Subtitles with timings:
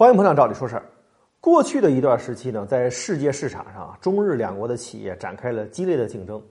[0.00, 0.84] 欢迎捧场，照理说事儿。
[1.42, 6.42] 过去的一段时期呢，在世界市场上，中日两国的企业展开了激烈的竞争。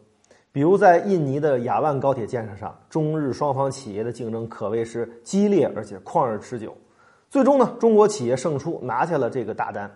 [0.51, 6.77] 比如在印尼的雅万高铁建设上，中日双方企业的竞争可谓是激烈而且旷日持久。
[7.27, 9.91] 最终呢，中国企业胜出，拿下了这个大单，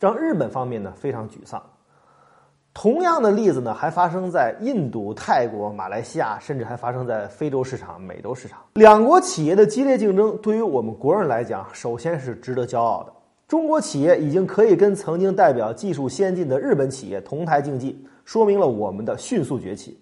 [0.00, 1.62] 让日本方面呢非常沮丧。
[2.76, 8.58] 同样的例子呢，还发生在印度、泰国、马来西亚，甚至还发生在非洲市场、美洲市场。
[8.74, 13.12] 两国企业的激烈竞争，对于我们国人来讲，首先是值得骄傲的。
[13.48, 19.98] 中国企业已经可以跟曾经代表技术先进的日本企业同台竞技，说明了我们的迅速崛起。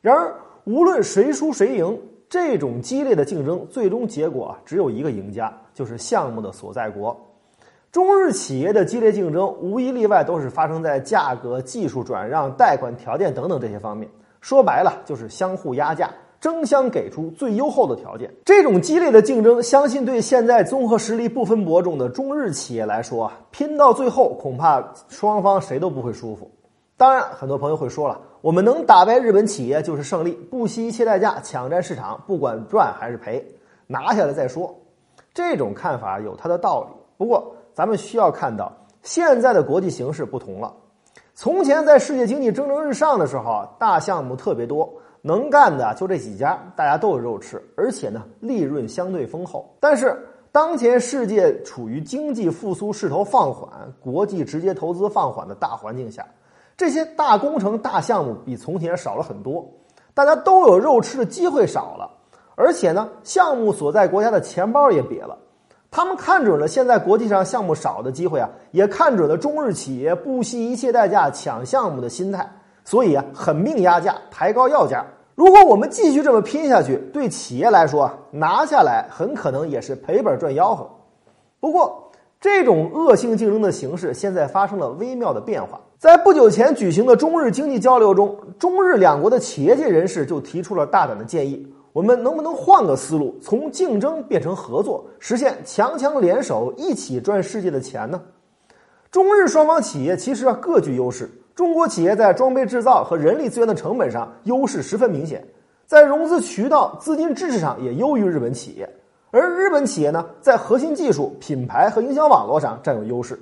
[0.00, 0.34] 然而，
[0.64, 7.14] 无论谁输谁赢，这种激烈的竞争最终结果啊，只有一个赢家，就是项目的所在国。
[7.94, 14.10] 中日企业的激烈竞争，无一例外都是发生在价格、技术转让、贷款条件等等这些方面。
[14.40, 18.28] 说白了，就是相互压价，争相给出最优厚的条件。
[18.44, 26.50] 这种激烈的竞争，相信对现在综合实力不分伯仲的中日企业来说，拼到最后，恐怕双方谁都不会舒服。
[26.96, 33.46] 当然，很多朋友会说了，我们能打败日本企业就是胜利，不惜一切代价抢占市场，不管赚还是赔，
[33.86, 34.74] 拿下来再说。
[35.32, 37.54] 这种看法有它的道理，不过。
[37.74, 38.72] 咱们需要看到，
[39.02, 40.72] 现在的国际形势不同了。
[41.34, 44.88] 从前在世界经济蒸蒸日上的时候，大项目特别多，
[45.20, 49.68] 能干的就这几家，大家都有肉吃，而且呢利润相对丰厚。
[49.80, 50.16] 但是
[50.52, 53.68] 当前世界处于经济复苏势头放缓、
[54.00, 56.24] 国际直接投资放缓的大环境下，
[56.76, 59.68] 这些大工程、大项目比从前少了很多，
[60.14, 62.08] 大家都有肉吃的机会少了，
[62.54, 65.36] 而且呢项目所在国家的钱包也瘪了。
[65.96, 72.44] 他们看准了现在国际上项目少的机会啊，也看准了中日企业不惜一切代价抢项目的心态，
[72.84, 75.06] 所以啊，狠命压价，抬高要价。
[75.36, 80.90] 如果我们继续这么拼下去，对企业来说啊，拿下来很可能也是赔本赚吆喝。
[81.60, 82.10] 不过，
[82.40, 85.80] 这种恶性竞争的形式现在发生了微妙的变化。
[85.96, 91.72] 在不久前举行的中日经济交流中，中日两国的企业界人士就提出了大胆的建议。
[91.94, 98.20] 我们能不能换个思路，从竞争变成合作，实现强强联手，一起赚世界的钱呢？
[99.12, 101.30] 中日双方企业其实啊各具优势。
[101.54, 105.46] 中国企业在装备制造和人力资源的成本上优势十分明显，
[105.86, 108.92] 在融资渠道、资金支持上也优于日本企业。
[109.30, 113.38] 而日本企业呢，在核心技术、品牌和营销网络上占有优势。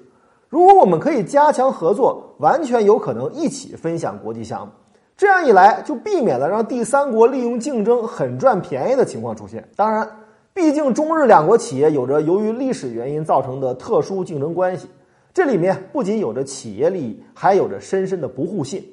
[0.51, 4.73] 如果我们可以加强合作，完全有可能一起分享国际项目。
[5.17, 9.69] 这样一来，就避免了让第三国利用竞争狠赚便宜的情况出现。
[9.77, 10.09] 当然，
[10.53, 14.89] 毕竟中日两国企业有着由于历史原因造成的特殊竞争关系，
[15.33, 18.85] 这里面不仅有着企业利益，还有着深深的不互信，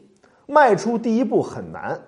[0.46, 2.00] 迈出第一步很难。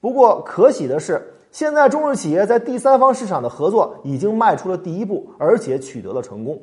[0.00, 1.20] 不过可喜的是，
[1.50, 6.56] 现在中日企业在第三方市场的合作已经迈出了第一步，而且取得了成功。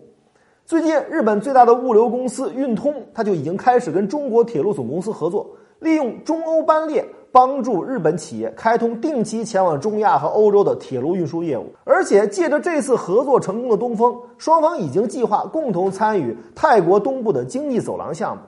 [0.66, 5.47] 最近，日本最大的物流公司运通，它就已经开始跟中国铁路总公司合作。
[5.80, 18.41] 利用中欧班列帮助日本企业开通定期前往中亚和欧洲的铁路运输业务，而且借着这次合作成功的东风，双方已经计划共同参与泰国东部的经济走廊项目。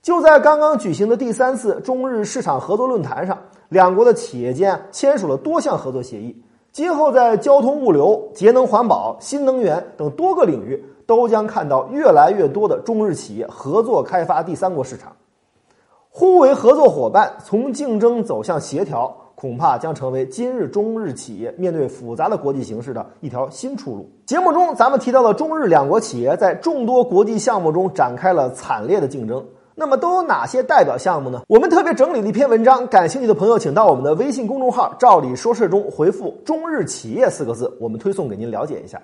[0.00, 3.36] 就在刚刚举行的第三次中日市场合作论坛上，
[3.68, 6.40] 两国的企业间签署了多项合作协议，
[6.72, 15.12] 今后在交通物流、节能环保、新能源等多个领域，都将看到越来越多的中日企业合作开发第三国市场。
[16.18, 24.10] 互为合作伙伴，从竞争走向协调，恐怕将成为今日中日企业面对复杂的国际形势的一条新出路。
[24.24, 29.44] 节目中，咱们提到了中日两国企业在众多国际项目中展开了惨烈的竞争。
[29.74, 31.42] 那么，都有哪些代表项目呢？
[31.48, 38.98] 我们特别整理了一篇文章，感兴趣的朋友请到我们的微信公众号“照理说事”中回复“中日企业”四个字，我们推送给您了解一下。